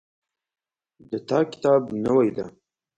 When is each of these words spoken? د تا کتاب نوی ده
د 1.09 1.11
تا 1.27 1.39
کتاب 1.51 1.81
نوی 2.05 2.29
ده 2.35 2.45